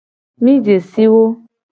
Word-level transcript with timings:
Mi 0.43 0.55
je 0.67 0.77
si 0.87 1.05
wo. 1.11 1.21